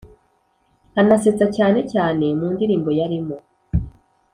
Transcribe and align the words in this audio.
anasetsa 0.99 1.45
cyane 1.57 1.79
cyane 1.91 2.25
mu 2.39 2.47
ndilimbo 2.53 2.89
yarimo 2.99 3.37